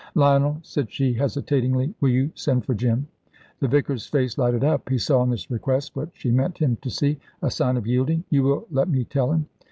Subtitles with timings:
[0.15, 3.05] "Lionel," said she, hesitatingly, "will you send for Jim?"
[3.59, 4.89] The vicar's face lighted up.
[4.89, 8.23] He saw in this request what she meant him to see, a sign of yielding.
[8.31, 9.45] "You will let me tell him?"